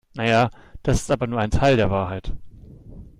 Na 0.15 0.23
ja, 0.27 0.49
das 0.81 1.01
ist 1.01 1.11
aber 1.11 1.27
nur 1.27 1.39
ein 1.39 1.51
Teil 1.51 1.77
der 1.77 1.91
Wahrheit. 1.91 2.31